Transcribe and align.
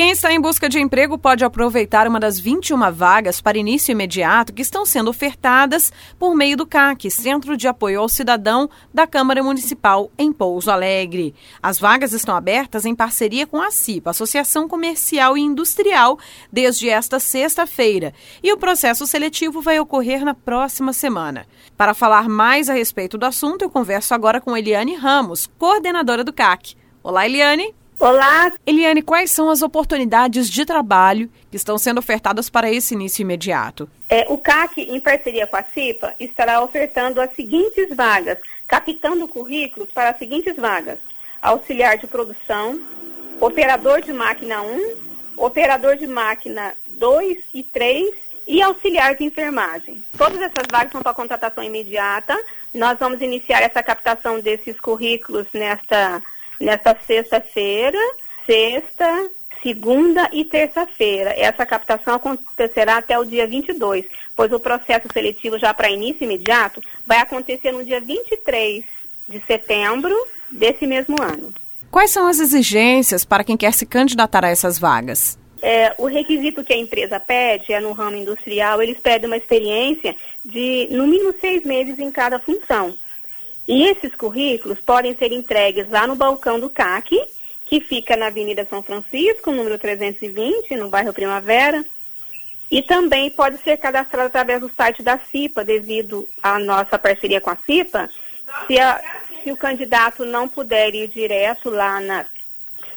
Quem 0.00 0.12
está 0.12 0.32
em 0.32 0.40
busca 0.40 0.66
de 0.66 0.80
emprego 0.80 1.18
pode 1.18 1.44
aproveitar 1.44 2.08
uma 2.08 2.18
das 2.18 2.40
21 2.40 2.90
vagas 2.90 3.38
para 3.38 3.58
início 3.58 3.92
imediato 3.92 4.50
que 4.50 4.62
estão 4.62 4.86
sendo 4.86 5.10
ofertadas 5.10 5.92
por 6.18 6.34
meio 6.34 6.56
do 6.56 6.66
CAC, 6.66 7.10
Centro 7.10 7.54
de 7.54 7.68
Apoio 7.68 8.00
ao 8.00 8.08
Cidadão 8.08 8.70
da 8.94 9.06
Câmara 9.06 9.42
Municipal 9.42 10.10
em 10.16 10.32
Pouso 10.32 10.70
Alegre. 10.70 11.34
As 11.62 11.78
vagas 11.78 12.14
estão 12.14 12.34
abertas 12.34 12.86
em 12.86 12.94
parceria 12.94 13.46
com 13.46 13.60
a 13.60 13.70
CIPA, 13.70 14.12
Associação 14.12 14.66
Comercial 14.66 15.36
e 15.36 15.42
Industrial, 15.42 16.18
desde 16.50 16.88
esta 16.88 17.20
sexta-feira, 17.20 18.14
e 18.42 18.50
o 18.54 18.56
processo 18.56 19.06
seletivo 19.06 19.60
vai 19.60 19.78
ocorrer 19.78 20.24
na 20.24 20.32
próxima 20.32 20.94
semana. 20.94 21.46
Para 21.76 21.92
falar 21.92 22.26
mais 22.26 22.70
a 22.70 22.72
respeito 22.72 23.18
do 23.18 23.26
assunto, 23.26 23.60
eu 23.60 23.68
converso 23.68 24.14
agora 24.14 24.40
com 24.40 24.56
Eliane 24.56 24.94
Ramos, 24.94 25.46
coordenadora 25.58 26.24
do 26.24 26.32
CAC. 26.32 26.74
Olá, 27.02 27.26
Eliane. 27.26 27.78
Olá. 28.00 28.50
Eliane, 28.66 29.02
quais 29.02 29.30
são 29.30 29.50
as 29.50 29.60
oportunidades 29.60 30.48
de 30.48 30.64
trabalho 30.64 31.30
que 31.50 31.56
estão 31.58 31.76
sendo 31.76 31.98
ofertadas 31.98 32.48
para 32.48 32.72
esse 32.72 32.94
início 32.94 33.20
imediato? 33.20 33.90
É, 34.08 34.24
o 34.30 34.38
CAC, 34.38 34.80
em 34.80 34.98
parceria 34.98 35.46
com 35.46 35.56
a 35.56 35.62
CIPA, 35.62 36.14
estará 36.18 36.62
ofertando 36.62 37.20
as 37.20 37.36
seguintes 37.36 37.94
vagas, 37.94 38.38
captando 38.66 39.28
currículos 39.28 39.90
para 39.92 40.10
as 40.10 40.18
seguintes 40.18 40.56
vagas: 40.56 40.98
auxiliar 41.42 41.98
de 41.98 42.06
produção, 42.06 42.80
operador 43.38 44.00
de 44.00 44.14
máquina 44.14 44.62
1, 44.62 44.96
operador 45.36 45.94
de 45.98 46.06
máquina 46.06 46.72
2 46.88 47.36
e 47.52 47.62
3 47.62 48.14
e 48.48 48.62
auxiliar 48.62 49.14
de 49.14 49.24
enfermagem. 49.24 50.02
Todas 50.16 50.40
essas 50.40 50.64
vagas 50.72 50.90
são 50.90 51.02
para 51.02 51.12
contratação 51.12 51.62
imediata. 51.62 52.34
Nós 52.72 52.98
vamos 52.98 53.20
iniciar 53.20 53.60
essa 53.60 53.82
captação 53.82 54.40
desses 54.40 54.80
currículos 54.80 55.46
nesta 55.52 56.22
nesta 56.60 56.96
sexta-feira, 57.06 57.98
sexta, 58.46 59.30
segunda 59.62 60.28
e 60.32 60.44
terça-feira. 60.44 61.34
Essa 61.36 61.64
captação 61.64 62.14
acontecerá 62.14 62.98
até 62.98 63.18
o 63.18 63.24
dia 63.24 63.46
22, 63.46 64.06
pois 64.36 64.52
o 64.52 64.60
processo 64.60 65.06
seletivo 65.12 65.58
já 65.58 65.72
para 65.72 65.90
início 65.90 66.24
imediato 66.24 66.82
vai 67.06 67.18
acontecer 67.18 67.72
no 67.72 67.84
dia 67.84 68.00
23 68.00 68.84
de 69.28 69.40
setembro 69.46 70.14
desse 70.50 70.86
mesmo 70.86 71.20
ano. 71.22 71.52
Quais 71.90 72.10
são 72.10 72.26
as 72.26 72.38
exigências 72.38 73.24
para 73.24 73.44
quem 73.44 73.56
quer 73.56 73.72
se 73.72 73.84
candidatar 73.84 74.44
a 74.44 74.50
essas 74.50 74.78
vagas? 74.78 75.38
É, 75.62 75.94
o 75.98 76.06
requisito 76.06 76.64
que 76.64 76.72
a 76.72 76.76
empresa 76.76 77.20
pede 77.20 77.72
é 77.72 77.80
no 77.80 77.92
ramo 77.92 78.16
industrial, 78.16 78.80
eles 78.80 78.98
pedem 78.98 79.26
uma 79.26 79.36
experiência 79.36 80.16
de 80.44 80.88
no 80.90 81.06
mínimo 81.06 81.34
seis 81.38 81.64
meses 81.64 81.98
em 81.98 82.10
cada 82.10 82.38
função. 82.38 82.96
E 83.66 83.84
esses 83.84 84.14
currículos 84.14 84.78
podem 84.80 85.16
ser 85.16 85.32
entregues 85.32 85.88
lá 85.88 86.06
no 86.06 86.16
balcão 86.16 86.58
do 86.58 86.68
CAC, 86.68 87.20
que 87.66 87.80
fica 87.80 88.16
na 88.16 88.26
Avenida 88.26 88.66
São 88.68 88.82
Francisco, 88.82 89.52
número 89.52 89.78
320, 89.78 90.76
no 90.76 90.88
bairro 90.88 91.12
Primavera. 91.12 91.84
E 92.70 92.82
também 92.82 93.30
pode 93.30 93.58
ser 93.58 93.76
cadastrado 93.76 94.26
através 94.26 94.60
do 94.60 94.70
site 94.70 95.02
da 95.02 95.18
CIPA, 95.18 95.64
devido 95.64 96.28
à 96.42 96.58
nossa 96.58 96.98
parceria 96.98 97.40
com 97.40 97.50
a 97.50 97.56
CIPA. 97.56 98.08
Se, 98.66 98.78
a, 98.78 99.00
se 99.42 99.52
o 99.52 99.56
candidato 99.56 100.24
não 100.24 100.48
puder 100.48 100.94
ir 100.94 101.08
direto 101.08 101.70
lá 101.70 102.00
na, 102.00 102.26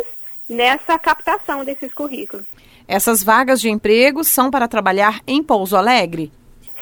nessa 0.49 0.97
captação 0.99 1.63
desses 1.63 1.93
currículos. 1.93 2.45
Essas 2.87 3.23
vagas 3.23 3.61
de 3.61 3.69
emprego 3.69 4.23
são 4.23 4.49
para 4.49 4.67
trabalhar 4.67 5.21
em 5.27 5.43
Pouso 5.43 5.75
Alegre? 5.75 6.31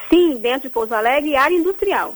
Sim, 0.10 0.38
dentro 0.38 0.64
de 0.64 0.70
Pouso 0.70 0.94
Alegre 0.94 1.32
e 1.32 1.36
área 1.36 1.56
industrial. 1.56 2.16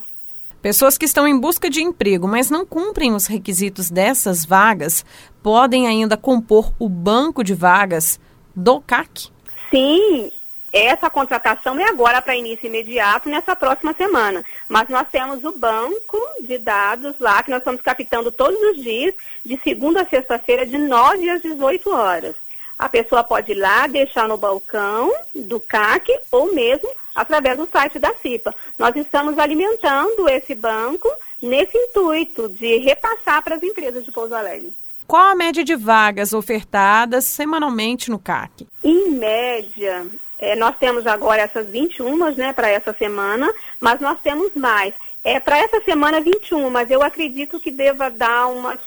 Pessoas 0.62 0.98
que 0.98 1.06
estão 1.06 1.26
em 1.26 1.38
busca 1.38 1.70
de 1.70 1.82
emprego, 1.82 2.28
mas 2.28 2.50
não 2.50 2.66
cumprem 2.66 3.14
os 3.14 3.26
requisitos 3.26 3.90
dessas 3.90 4.44
vagas, 4.44 5.04
podem 5.42 5.86
ainda 5.86 6.16
compor 6.16 6.72
o 6.78 6.88
banco 6.88 7.42
de 7.42 7.54
vagas 7.54 8.20
do 8.54 8.80
CAC? 8.80 9.30
Sim, 9.70 10.32
essa 10.72 11.10
contratação 11.10 11.78
é 11.78 11.84
agora 11.84 12.22
para 12.22 12.36
início 12.36 12.66
imediato 12.66 13.28
nessa 13.28 13.56
próxima 13.56 13.92
semana. 13.94 14.44
Mas 14.68 14.88
nós 14.88 15.08
temos 15.08 15.42
o 15.44 15.58
banco 15.58 16.18
de 16.42 16.58
dados 16.58 17.18
lá, 17.18 17.42
que 17.42 17.50
nós 17.50 17.58
estamos 17.58 17.80
captando 17.80 18.30
todos 18.30 18.60
os 18.70 18.82
dias, 18.82 19.14
de 19.44 19.58
segunda 19.62 20.02
a 20.02 20.06
sexta-feira, 20.06 20.64
de 20.64 20.78
9 20.78 21.28
às 21.28 21.42
18 21.42 21.90
horas. 21.90 22.36
A 22.78 22.88
pessoa 22.88 23.22
pode 23.22 23.52
ir 23.52 23.56
lá, 23.56 23.86
deixar 23.86 24.26
no 24.26 24.38
balcão 24.38 25.12
do 25.34 25.60
CAC 25.60 26.18
ou 26.30 26.54
mesmo 26.54 26.88
através 27.14 27.58
do 27.58 27.68
site 27.70 27.98
da 27.98 28.14
CIPA. 28.14 28.54
Nós 28.78 28.96
estamos 28.96 29.38
alimentando 29.38 30.28
esse 30.28 30.54
banco 30.54 31.10
nesse 31.42 31.76
intuito 31.76 32.48
de 32.48 32.78
repassar 32.78 33.42
para 33.42 33.56
as 33.56 33.62
empresas 33.62 34.04
de 34.04 34.10
Pouso 34.10 34.34
Alegre. 34.34 34.72
Qual 35.10 35.24
a 35.24 35.34
média 35.34 35.64
de 35.64 35.74
vagas 35.74 36.32
ofertadas 36.32 37.24
semanalmente 37.24 38.08
no 38.08 38.16
CAC? 38.16 38.64
Em 38.84 39.10
média, 39.10 40.06
é, 40.38 40.54
nós 40.54 40.76
temos 40.78 41.04
agora 41.04 41.42
essas 41.42 41.68
21 41.68 42.30
né, 42.36 42.52
para 42.52 42.68
essa 42.70 42.92
semana, 42.92 43.52
mas 43.80 43.98
nós 43.98 44.20
temos 44.22 44.52
mais. 44.54 44.94
É 45.24 45.40
para 45.40 45.58
essa 45.58 45.80
semana 45.80 46.20
21, 46.20 46.70
mas 46.70 46.88
eu 46.92 47.02
acredito 47.02 47.58
que 47.58 47.72
deva 47.72 48.08
dar 48.08 48.46
umas 48.46 48.78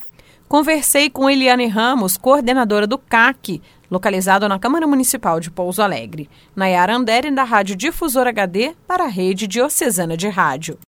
Conversei 0.49 1.09
com 1.09 1.29
Eliane 1.29 1.67
Ramos, 1.67 2.17
coordenadora 2.17 2.85
do 2.85 2.97
CAC, 2.97 3.61
localizado 3.89 4.47
na 4.47 4.59
Câmara 4.59 4.85
Municipal 4.85 5.39
de 5.39 5.49
Pouso 5.49 5.81
Alegre. 5.81 6.29
Nayara 6.55 6.93
Andere, 6.93 7.31
da 7.31 7.43
Rádio 7.43 7.75
Difusor 7.75 8.27
HD, 8.27 8.75
para 8.85 9.05
a 9.05 9.07
Rede 9.07 9.47
Diocesana 9.47 10.17
de 10.17 10.27
Rádio. 10.27 10.77